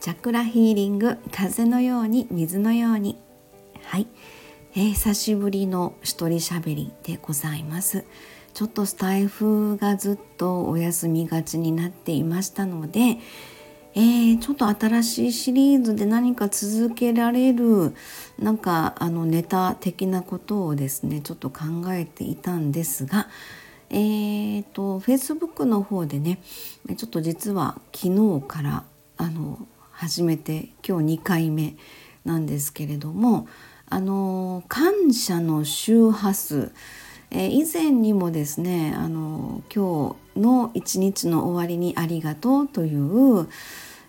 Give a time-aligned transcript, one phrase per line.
[0.00, 3.18] チャクラヒーリング風のように水のように。
[3.82, 4.06] はい、
[4.74, 8.04] えー、久しぶりの一人しゃべりでございます。
[8.54, 13.18] ちょっとスタイフがずっとお休みがちになっていましたので、
[13.94, 17.94] えー、ちょっと新しいシリーズで何か続けられる
[18.38, 23.28] なんかあのネタ的なことをですねちょっと考えていたんですが
[23.90, 26.40] えーと、と Facebook の方でね
[26.96, 28.08] ちょっと実は昨
[28.40, 28.84] 日から
[29.16, 29.66] あの
[29.98, 31.74] 始めて今日2回目
[32.24, 33.48] なんですけれども
[33.90, 36.70] あの感謝の周波数、
[37.32, 43.48] え、以前にもですねあの今日の一日の終わりにありがとうという、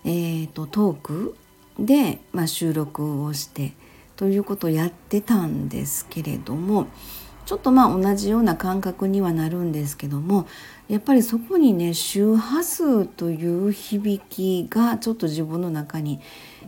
[0.04, 1.36] えーと、トーク
[1.76, 3.72] で、まあ、収録をして
[4.14, 6.86] ということをやってたんですけれども
[7.50, 10.46] ちょっとまあ同じような感覚にはなるんですけども
[10.86, 16.20] やっぱりそこにね周波数という響きがちょっと自分の中に、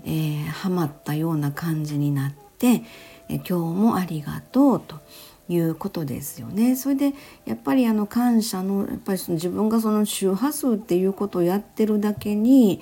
[0.05, 2.83] えー、はまったような感じになって、
[3.29, 4.99] え今日もありがとうと
[5.49, 6.75] いうことですよね。
[6.75, 7.13] それで
[7.47, 12.81] やっぱりあの感謝のやっぱりその自分がその周波数っていうことをやってるだけに、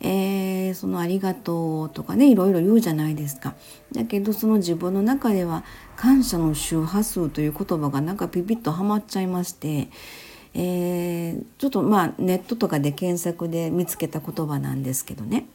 [0.00, 3.54] えー、その「ありがとう」とかねいろいろ言うじゃないですか。
[3.92, 5.64] だけどその自分の中では
[5.96, 9.88] 感謝の周波数という言葉がなんかピピッとはまっちゃいまして。
[10.54, 15.46] えー、ちょっとまあネットとかで検索で見つけた言葉なんですけどね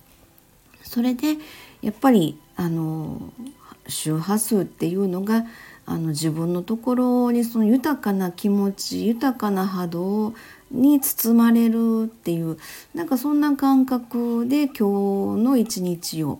[0.84, 1.38] それで
[1.82, 3.34] やっぱりあの
[3.88, 5.46] 周波数っていうのが
[5.86, 10.34] あの自分のところにその豊かな気持ち豊かな波動を
[10.74, 12.58] に包まれるっていう
[12.94, 16.40] なんかそんな感覚で今日の一日を、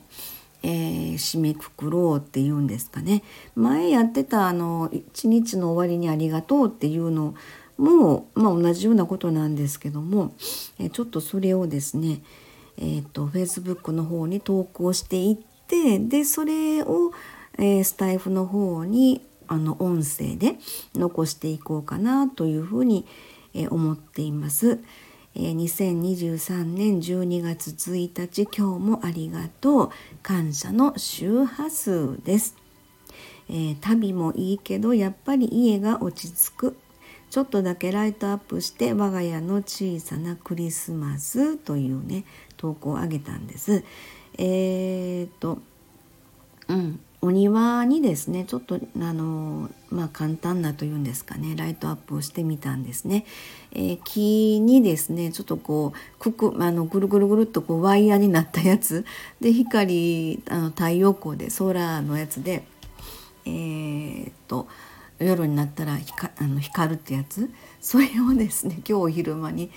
[0.64, 3.24] えー、締めくくろうっていうんですかね。
[3.56, 7.36] 前やってたあの一日の終わりにありがとうっていうの
[7.78, 10.34] も、まあ、同じようなことなんですけども、
[10.80, 12.22] えちょっとそれをですね、
[12.78, 17.12] えーと、と Facebook の方に投稿していってでそれを、
[17.58, 20.58] えー、スタイフの方にあの音声で
[20.96, 23.06] 残していこうかなというふうに、
[23.54, 24.80] え、思っています。
[25.36, 29.90] え、2023年12月1日今日もありがとう
[30.22, 32.56] 感謝の周波数です、
[33.50, 36.78] えー、旅もいいけどやっぱり家が落ち着く
[37.32, 42.26] ちょっとだけライトアップして我が家の小さなクリスマスというね
[42.58, 43.84] 投稿をあげたんです。
[44.38, 45.58] えー、っと
[46.68, 53.26] うんお庭にですねちょっとあのまあ簡単なというんですかねライトアップをしてみたんですね。
[53.72, 59.06] えー、木にですねちょっとこうくくあのぐるぐるぐるっとこうワイヤーになったやつ
[59.40, 62.66] で光あの太陽光でソーラーのやつで
[63.46, 64.68] えー、っと
[65.20, 67.50] 夜になったらあの光るってやつ？
[67.82, 69.70] それをですね今日昼間に、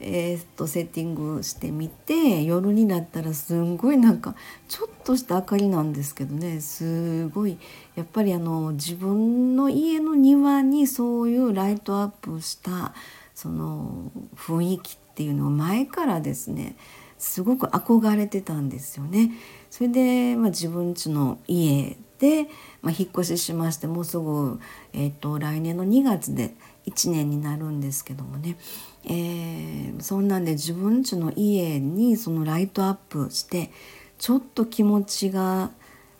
[0.00, 4.34] えー、っとセッティングしてみて夜になったらすんごいなんか
[4.68, 7.56] ちょっとした明かりなんですけどねすごい
[7.94, 12.94] やっぱりあの自分の家の庭にそういうライトアップした
[13.34, 16.76] その雰囲気っていうのを前からですね
[17.18, 19.32] すごく憧れてたんですよね。
[19.70, 22.48] それで、まあ、自分家の家で、
[22.82, 24.60] まあ、引っ越ししましてもうすぐ、
[24.92, 26.54] えーと、来年の2月で
[26.86, 28.56] 1年になるんですけどもね、
[29.04, 33.70] えー、そんなんで自分家の家にそのライトアップして
[34.18, 35.70] ちょっと気持ちが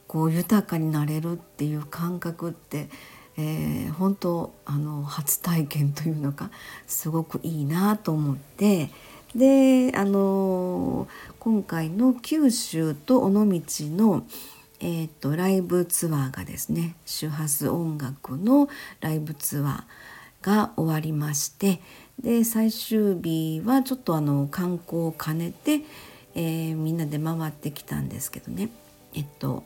[0.07, 2.89] こう豊かになれるっていう感覚って、
[3.39, 6.51] えー、本当あの初体験というのか
[6.87, 8.91] すごくいいなと思って。
[9.35, 11.09] であの
[11.41, 14.25] 今回の九州と尾道の
[14.81, 18.69] えーと、ライブツアーがですね周波数音楽の
[19.01, 21.81] ライブツアーが終わりまして
[22.21, 25.81] で最終日はちょっとあの観光を兼ねて、
[26.35, 28.69] えー、みんなで回ってきたんですけどね
[29.15, 29.65] えっと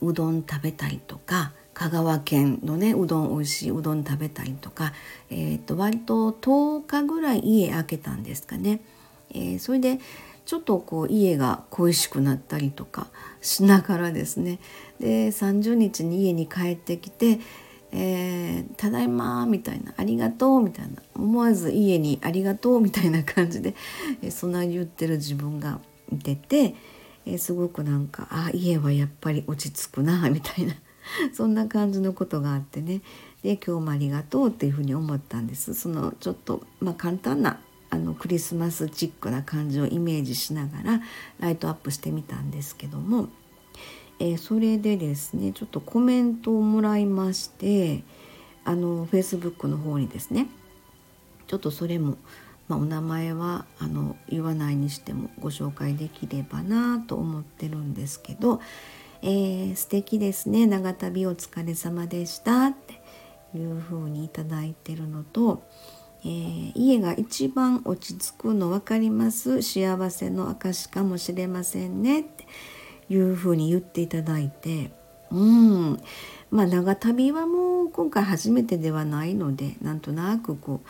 [0.00, 4.92] うどん食べたりとか香川県のねうどん美味しいうどん食べたりとか、
[5.30, 8.80] えーと、割と10日ぐらい家開けたんですかね。
[9.30, 9.98] えー、それで
[10.44, 13.08] ちょっとこう家が恋しくなったりとか
[13.40, 14.58] しながらですね
[15.00, 17.40] で30日に家に帰ってきて
[17.92, 23.74] 「えー、ただいま」みたいな「ありがとう」みたいな思わず家に「ありがとう」みたいな感じで、
[24.22, 25.80] え、そんな言ってる自分が
[26.12, 26.74] いてて、
[27.26, 30.74] えー、すごくなんか「あ家はやっぱり落ち着くな」みたいな
[31.32, 33.02] そんな感じのことがあってね
[33.42, 35.74] で今日もありがとうっていうふうに思ったんです。
[35.74, 37.60] そのちょっと、まあ、簡単な
[37.92, 41.02] あのクリスマスチックな感じをイメージしながら
[41.40, 43.28] ライトアップしてみたんですけども、
[44.18, 48.02] えー、それでですねちょっとコメントをもらいまして
[48.64, 50.48] あの Facebook の方にですね
[51.46, 52.16] ちょっとそれも
[52.68, 58.62] まあ、お名前はあの言わないにしてもご紹介できればなと思ってるんですけど、
[59.20, 63.02] えー、素敵ですね長旅お疲れ様でしたって
[63.54, 65.62] いうふうにいただいてるのと、
[66.24, 69.62] えー、家が一番落ち着くの分かります。
[69.62, 72.20] 幸せの証かもしれませんね。
[72.20, 72.46] って
[73.08, 74.92] いうふうに言っていただいて。
[75.30, 76.00] うん。
[76.50, 80.88] まあ長旅はもう今回初めてではないのでなんとなくこう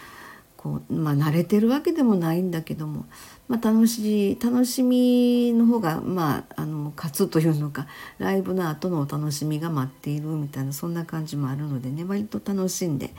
[0.62, 3.06] こう、まあ、慣れてるわけでもないんだけども、
[3.48, 7.88] まあ、楽しい楽しみの方が、まあ、あの勝つというのか
[8.18, 13.12] ライブの後のお楽しみが待っているみたいなそんな感じもあるのでね割と楽しんで、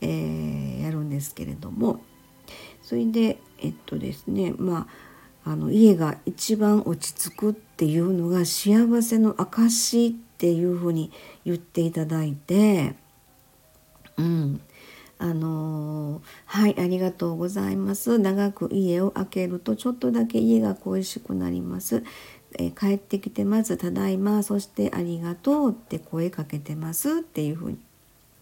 [0.00, 0.47] えー、
[1.18, 2.00] ですけれども
[2.82, 4.86] それでえっとですねま
[5.44, 11.10] ああの家が一番落ち着くっていうのが幸せの証っていうふうに
[11.44, 12.94] 言っていただいて
[14.16, 14.60] うん。
[15.20, 18.18] あの、はいありがとうございます。
[18.18, 22.04] 長く家を開けるとちょっとだけ家が恋しくなります、
[22.56, 27.78] え、帰ってきてまずただいまそしてありがとうって声かけてますっていうふうに。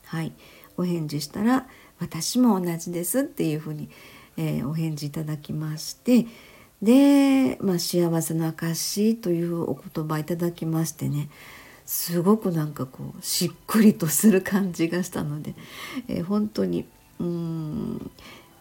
[0.04, 0.32] はい。
[0.76, 1.66] お返事したら
[1.98, 3.88] 私も同じですっていうふうに、
[4.36, 6.26] えー、お返事いただきまして
[6.82, 11.30] で、まあ、幸せの証というお言葉いただきましてね
[11.86, 15.54] すごくなんかこうしっくりとする感じがしたので、
[16.08, 16.86] えー、本当に
[17.20, 18.10] うん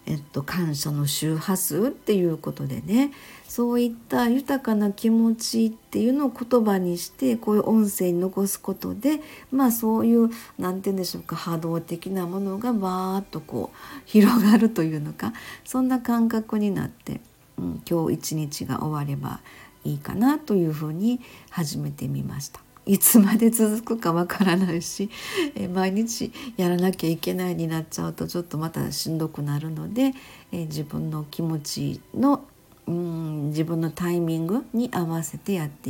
[0.07, 3.11] えっと、感謝の周波数っていうことでね
[3.47, 9.19] そういった豊かな気持ちっていうのを言葉にしてこういう音声に残すことで
[9.51, 10.29] まあそういう
[10.59, 17.21] 何て言うんでしょうか波動的なものがバーッとこう広がるというのかそんな感覚になって、
[17.57, 19.39] うん、今日一日が終われば
[19.83, 21.19] いいかなというふうに
[21.49, 22.64] 始めてみました。
[22.85, 25.09] いつまで続くかわからないし、
[25.55, 30.13] え毎日やらなきゃいけないになっちゃうとちょっとまたしんどくなるので、
[30.51, 32.43] え自分の気持ちの
[32.87, 35.89] うん自分のタイミングに合わせてやって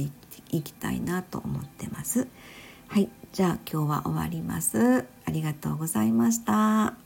[0.51, 2.27] いきたいなと思ってます。
[2.87, 5.05] はい、じゃあ今日は終わります。
[5.25, 7.04] ありがとうございました。